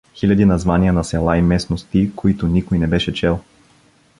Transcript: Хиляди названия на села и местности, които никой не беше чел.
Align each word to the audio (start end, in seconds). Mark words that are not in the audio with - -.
Хиляди 0.15 0.45
названия 0.45 0.93
на 0.93 1.03
села 1.03 1.37
и 1.37 1.41
местности, 1.41 2.11
които 2.15 2.47
никой 2.47 2.79
не 2.79 2.87
беше 2.87 3.13
чел. 3.13 3.39